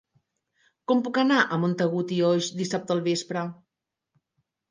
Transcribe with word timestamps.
Com 0.91 1.01
puc 1.07 1.17
anar 1.23 1.41
a 1.43 1.59
Montagut 1.65 2.13
i 2.17 2.17
Oix 2.29 2.49
dissabte 2.61 2.95
al 2.95 3.05
vespre? 3.09 3.47